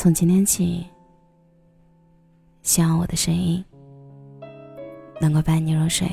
[0.00, 0.86] 从今天起，
[2.62, 3.64] 希望我的声音
[5.20, 6.08] 能够伴你入睡。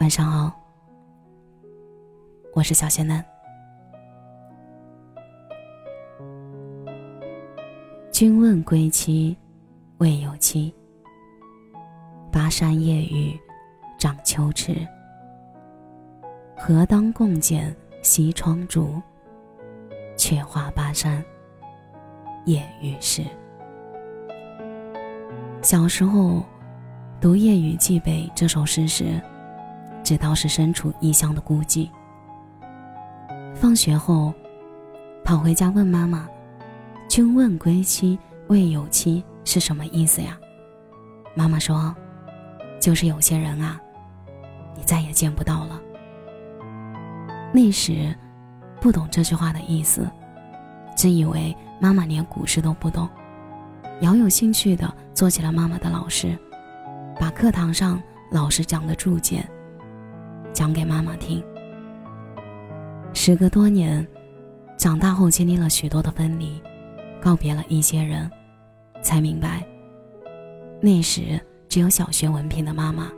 [0.00, 0.52] 晚上好，
[2.52, 3.24] 我是小仙嫩。
[8.12, 9.34] 君问归期，
[9.96, 10.74] 未有期。
[12.30, 13.34] 巴山夜雨，
[13.96, 14.86] 涨秋池。
[16.54, 19.00] 何当共剪西窗烛？
[20.18, 21.24] 却话巴山
[22.44, 23.22] 夜雨时。
[25.62, 26.44] 小时候
[27.20, 29.20] 读《夜雨寄北》这首诗时，
[30.02, 31.88] 知道是身处异乡的孤寂。
[33.54, 34.34] 放学后，
[35.24, 36.28] 跑回家问妈妈
[37.08, 40.36] ：“君问归期，未有期是什么意思呀？”
[41.34, 41.94] 妈妈说
[42.80, 43.80] ：“就是有些人啊，
[44.74, 45.80] 你再也见不到了。”
[47.54, 48.12] 那时。
[48.80, 50.08] 不懂这句话的意思，
[50.96, 53.08] 只以为妈妈连古诗都不懂，
[54.00, 56.38] 饶有兴趣的做起了妈妈的老师，
[57.18, 59.44] 把课堂上老师讲的注解
[60.52, 61.42] 讲给妈妈听。
[63.12, 64.06] 时隔多年，
[64.76, 66.62] 长大后经历了许多的分离，
[67.20, 68.30] 告别了一些人，
[69.02, 69.66] 才明白，
[70.80, 73.10] 那时只有小学文凭的妈妈，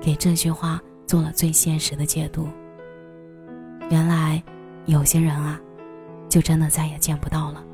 [0.00, 2.48] 给这句话做了最现实的解读。
[3.90, 4.42] 原来。
[4.86, 5.60] 有些人啊，
[6.28, 7.64] 就真的再也见不到了。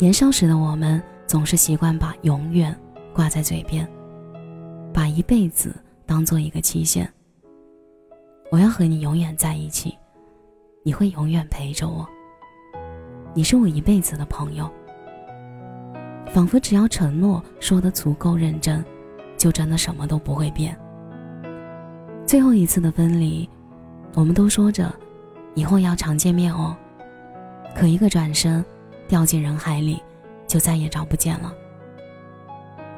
[0.00, 2.76] 年少时的我们总是习惯把永远
[3.12, 3.88] 挂在嘴边，
[4.92, 7.08] 把一辈子当做一个期限。
[8.50, 9.96] 我要和你永远在一起，
[10.82, 12.04] 你会永远陪着我，
[13.32, 14.68] 你是我一辈子的朋友。
[16.32, 18.84] 仿佛只要承诺说的足够认真，
[19.36, 20.76] 就真的什么都不会变。
[22.26, 23.48] 最后一次的分离。
[24.14, 24.92] 我们都说着，
[25.54, 26.76] 以后要常见面哦。
[27.74, 28.64] 可一个转身，
[29.08, 30.00] 掉进人海里，
[30.46, 31.52] 就再也找不见了。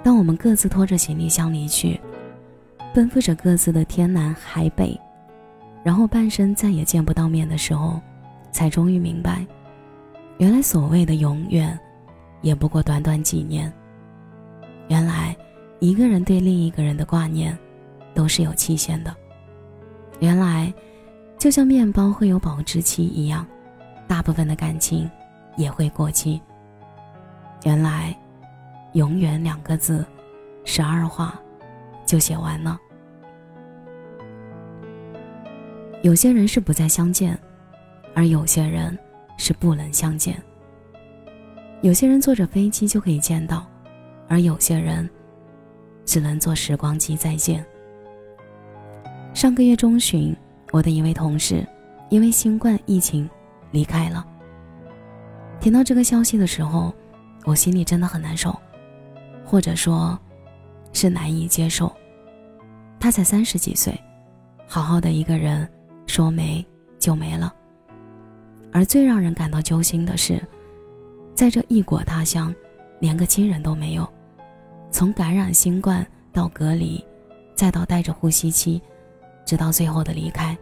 [0.02, 1.98] 当我们各自拖着行李箱离去，
[2.94, 4.98] 奔赴着各自的天南海北，
[5.82, 7.98] 然后半生再也见不到面的时候，
[8.52, 9.44] 才终于明白，
[10.36, 11.78] 原来所谓的永远，
[12.42, 13.72] 也不过短短几年。
[14.88, 15.34] 原来，
[15.80, 17.56] 一个人对另一个人的挂念，
[18.12, 19.16] 都是有期限的。
[20.20, 20.70] 原来。
[21.38, 23.46] 就像面包会有保质期一样，
[24.08, 25.08] 大部分的感情
[25.56, 26.40] 也会过期。
[27.64, 28.16] 原来，
[28.94, 30.04] 永远两个字，
[30.64, 31.38] 十二画
[32.06, 32.78] 就写完了。
[36.02, 37.38] 有些人是不再相见，
[38.14, 38.98] 而有些人
[39.36, 40.42] 是不能相见。
[41.82, 43.66] 有些人坐着飞机就可以见到，
[44.26, 45.08] 而有些人
[46.04, 47.64] 只能坐时光机再见。
[49.34, 50.34] 上个月中旬。
[50.72, 51.66] 我的一位同事，
[52.08, 53.28] 因为新冠疫情
[53.70, 54.26] 离开了。
[55.60, 56.92] 听到这个消息的时候，
[57.44, 58.54] 我心里真的很难受，
[59.44, 60.18] 或者说，
[60.92, 61.90] 是难以接受。
[62.98, 63.98] 他才三十几岁，
[64.66, 65.68] 好好的一个人，
[66.06, 66.64] 说没
[66.98, 67.54] 就没了。
[68.72, 70.42] 而最让人感到揪心的是，
[71.34, 72.54] 在这异国他乡，
[73.00, 74.06] 连个亲人都没有，
[74.90, 77.02] 从感染新冠到隔离，
[77.54, 78.82] 再到带着呼吸机，
[79.46, 80.54] 直到最后的离开。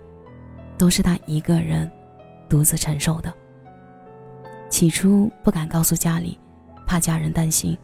[0.76, 1.88] 都是他一个人
[2.48, 3.32] 独自承受的。
[4.68, 6.36] 起初不敢告诉家里，
[6.84, 7.76] 怕家人担心；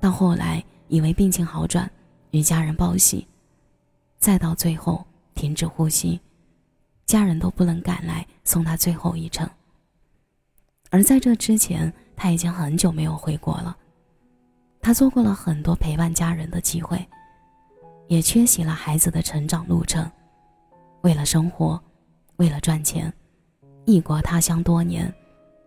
[0.00, 1.88] 到后来以为病情好转，
[2.32, 3.24] 与家人报喜；
[4.18, 6.20] 再到最后停止呼吸，
[7.06, 9.48] 家人都不能赶来送他最后一程。
[10.90, 13.76] 而在这之前，他已经很久没有回国了。
[14.82, 17.08] 他错过了很多陪伴家人的机会，
[18.10, 20.10] 也缺席了孩子的成长路程。
[21.02, 21.80] 为了生活。
[22.36, 23.12] 为了赚钱，
[23.84, 25.12] 异国他乡多年，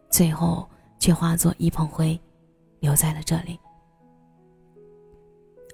[0.09, 0.67] 最后
[0.97, 2.19] 却化作一捧灰，
[2.79, 3.59] 留在了这里。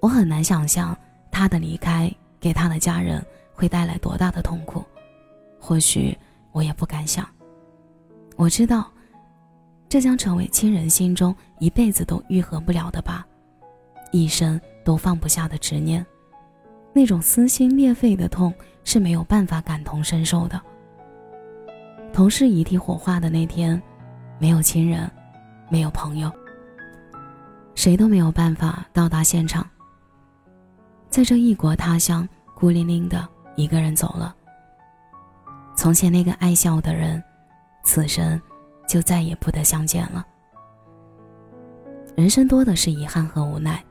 [0.01, 0.93] 我很难想象
[1.31, 4.83] 他的离开给他的家人会带来多大的痛苦，
[5.57, 6.13] 或许
[6.51, 7.25] 我也不敢想。
[8.35, 8.91] 我知道，
[9.87, 13.25] 这将成为亲人心中一辈子都愈合不了的疤，
[14.11, 16.05] 一生都放不下的执念，
[16.93, 18.53] 那种撕心裂肺的痛
[18.83, 20.59] 是没有办法感同身受的。
[22.11, 23.81] 同事遗体火化的那天，
[24.39, 25.09] 没有亲人，
[25.69, 26.31] 没有朋友，
[27.75, 29.65] 谁都没有办法到达现场。
[31.09, 34.35] 在这异国他乡，孤零零的一个人走了。
[35.75, 37.23] 从前那个爱笑的人，
[37.83, 38.41] 此生
[38.87, 40.25] 就再也不得相见了。
[42.15, 43.81] 人生多的是遗憾和无奈，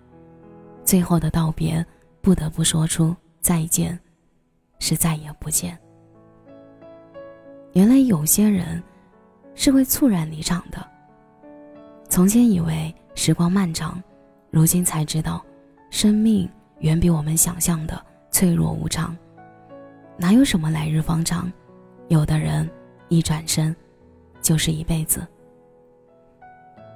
[0.85, 1.85] 最后的道别，
[2.21, 3.99] 不得不说出再见，
[4.79, 5.79] 是再也不见。
[7.73, 8.83] 原来有些人，
[9.55, 10.85] 是会猝然离场的。
[12.09, 14.03] 从前以为时光漫长，
[14.51, 15.45] 如今才知道，
[15.91, 16.49] 生命
[16.81, 19.17] 远比我们想象的脆弱无常。
[20.17, 21.53] 哪有什么来日方长？
[22.09, 22.69] 有的人
[23.09, 23.75] 一转身，
[24.41, 25.27] 就是一辈子。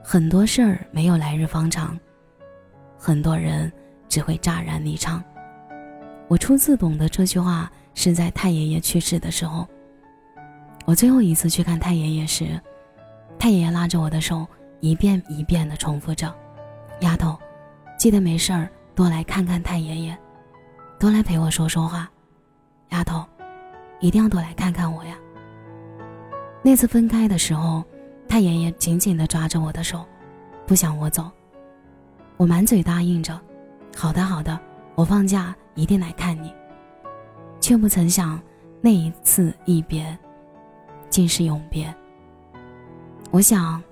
[0.02, 1.98] 很多事儿没有来日方长，
[2.98, 3.70] 很多人
[4.12, 5.24] 只会乍然离场。
[6.28, 9.66] 我初次懂得这句话是在太爷爷去世的时候。
[10.84, 12.60] 我最后一次去看太爷爷时，
[13.38, 14.46] 太爷爷拉着我的手，
[14.80, 16.30] 一遍一遍地重复着
[17.00, 17.38] ：“丫头，
[17.96, 20.18] 记得没事儿多来看看太爷爷，
[21.00, 22.06] 多来陪我说说话。
[22.90, 23.24] 丫头，
[23.98, 25.16] 一定要多来看看我呀。”
[26.62, 27.82] 那次分开的时候，
[28.28, 30.04] 太爷爷紧紧地抓着我的手，
[30.66, 31.30] 不想我走。
[32.36, 33.40] 我满嘴答应着
[33.96, 34.58] ：“好的，好的，
[34.94, 36.52] 我放假一定来看你。”
[37.60, 38.40] 却不曾想，
[38.80, 40.18] 那一次一别。
[41.08, 41.94] 竟是永别。
[43.30, 43.82] 我想，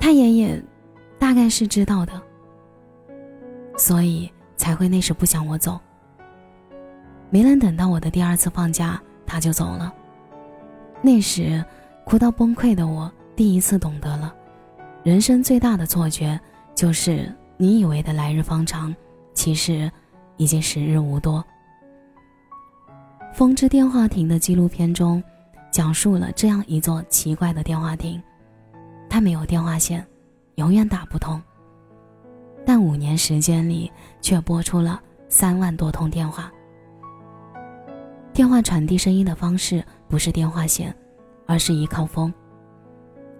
[0.00, 0.62] 太爷爷
[1.18, 2.20] 大概是知道的，
[3.76, 5.78] 所以才会那时不想我走。
[7.28, 9.92] 没能等到我的第二次放假，他就走了。
[11.02, 11.62] 那时
[12.04, 14.34] 哭到崩溃的我，第一次懂得了，
[15.02, 16.40] 人生最大的错觉
[16.74, 18.94] 就是你以为的来日方长，
[19.32, 19.90] 其实
[20.36, 21.44] 已经时日无多。
[23.34, 25.22] 《风之电话亭》的纪录片中。
[25.70, 28.22] 讲述了这样一座奇怪的电话亭，
[29.10, 30.06] 它没有电话线，
[30.54, 31.42] 永远打不通。
[32.64, 33.90] 但五年时间里，
[34.20, 36.48] 却拨出了三万多通电话。
[38.32, 40.94] 电话传递声音的方式不是电话线，
[41.44, 42.32] 而是依靠风。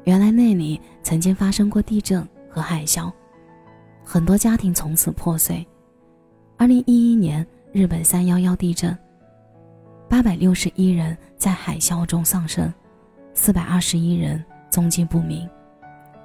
[0.02, 3.12] 原来那里曾经发生过地震和海啸，
[4.04, 5.66] 很多家庭从此破碎。
[6.56, 8.96] 二零一一年，日本三幺幺地震。
[10.08, 12.72] 八百六十一人在海啸中丧生，
[13.32, 15.48] 四百二十一人踪迹不明。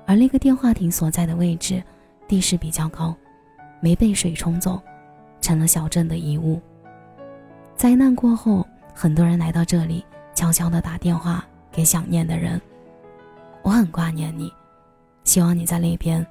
[0.06, 1.82] 而那个电话亭所在的位置，
[2.28, 3.16] 地势比较高，
[3.80, 4.80] 没被水冲走，
[5.40, 6.62] 成了小镇的遗物。
[7.76, 10.06] 灾难过后，很多人来到这里，
[10.36, 12.62] 悄悄地打电话给想念的人。
[13.64, 14.52] 我很挂念你，
[15.24, 16.26] 希望你在那边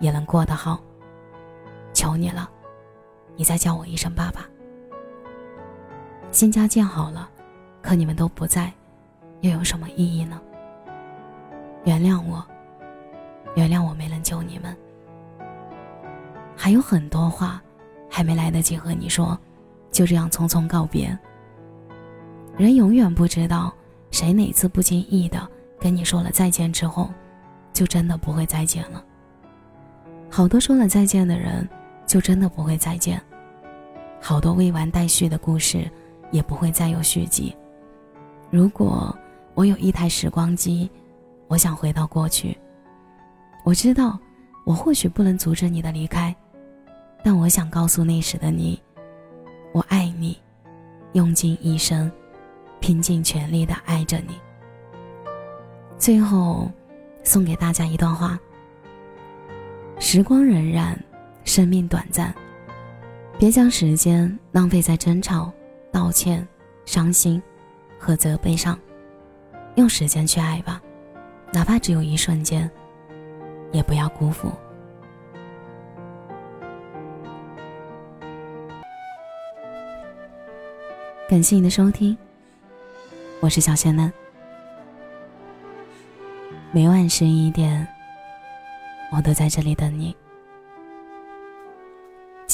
[0.00, 0.80] 也能过得好。
[1.94, 2.50] 求你了，
[3.36, 4.46] 你再叫我一声爸爸。
[6.30, 7.30] 新家建好了，
[7.80, 8.70] 可你们都不在，
[9.40, 10.38] 又有什么意义呢？
[11.84, 12.44] 原谅我，
[13.54, 14.76] 原谅我没能救你们。
[16.56, 17.62] 还有很多话，
[18.10, 19.38] 还没来得及和你说，
[19.90, 21.16] 就这样匆匆告别。
[22.56, 23.72] 人永远不知道，
[24.10, 25.46] 谁哪次不经意的
[25.78, 27.10] 跟你说了再见之后，
[27.72, 29.04] 就真的不会再见了。
[30.30, 31.68] 好多说了再见的人，
[32.14, 33.20] 就真的不会再见。
[34.20, 35.90] 好多未完待续的故事。
[36.30, 37.56] 也不会再有续集。
[38.50, 39.16] 如果
[39.54, 40.90] 我有一台时光机，
[41.46, 42.58] 我想回到过去。
[43.62, 44.18] 我知道，
[44.66, 46.34] 我或许不能阻止你的离开，
[47.22, 48.82] 但我想告诉那时的你，
[49.72, 50.36] 我爱你，
[51.12, 52.10] 用尽一生，
[52.80, 54.34] 拼尽全力的爱着你。
[55.96, 56.68] 最后，
[57.22, 58.36] 送给大家一段话：
[60.00, 60.96] 时光荏苒，
[61.44, 62.34] 生命短暂，
[63.38, 65.52] 别将时间浪费在争吵。
[65.92, 66.44] 道歉、
[66.84, 67.40] 伤心
[67.96, 68.76] 和责备上，
[69.76, 70.82] 用时间去爱吧，
[71.52, 72.68] 哪怕只有一瞬间，
[73.70, 74.50] 也不要辜负。
[81.28, 82.18] 感谢你的收听，
[83.38, 84.12] 我是小仙嫩。
[86.72, 87.86] 每晚十一点，
[89.12, 90.16] 我都在这里等你。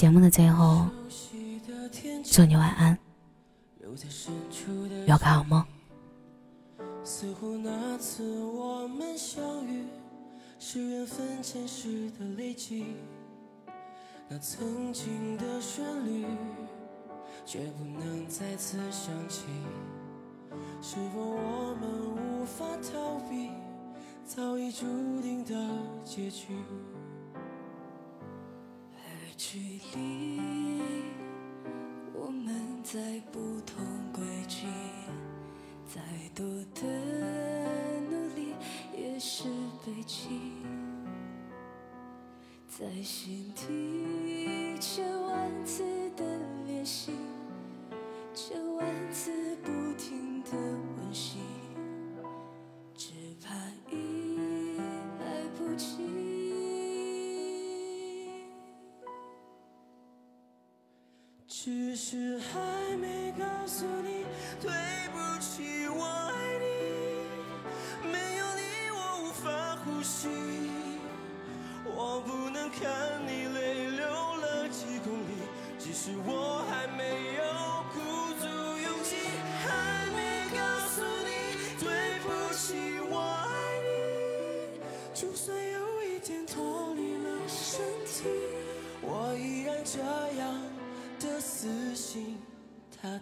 [0.00, 0.86] 节目的最后，
[2.24, 2.98] 祝你晚安。
[5.06, 5.62] 有个好梦。
[7.04, 9.84] 似乎那次我们相遇，
[10.58, 12.96] 是缘分前世的累积。
[14.26, 16.24] 那曾经的旋律，
[17.44, 19.44] 却不能再次响起。
[20.80, 23.50] 是否我们无法逃避
[24.24, 24.86] 早已注
[25.20, 25.54] 定的
[26.06, 26.56] 结局？
[29.52, 29.58] 距
[29.96, 30.80] 离。
[32.14, 32.54] 我们
[32.84, 33.00] 在
[33.32, 34.68] 不同轨迹，
[35.92, 36.00] 再
[36.36, 36.86] 多的
[38.08, 38.54] 努力
[38.96, 39.48] 也是
[39.84, 40.28] 悲泣，
[42.68, 45.82] 在心底千万次
[46.16, 46.24] 的
[46.68, 47.10] 练习，
[48.32, 49.32] 千万次
[49.64, 50.50] 不停的
[61.62, 64.24] 只是还没告诉你
[64.62, 64.72] 对
[65.12, 68.10] 不起我爱你。
[68.10, 70.26] 没有你我无法呼吸。
[71.84, 72.90] 我不能看
[73.26, 75.36] 你泪流了几公里
[75.78, 76.49] 只是我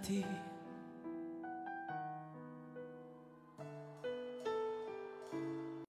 [0.09, 0.25] 地。